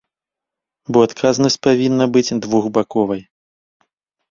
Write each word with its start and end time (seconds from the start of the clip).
Бо 0.95 1.03
адказнасць 1.07 1.59
павінна 1.69 2.05
быць 2.17 2.35
двухбаковай. 2.47 3.21